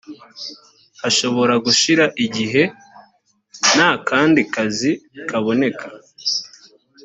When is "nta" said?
3.73-3.91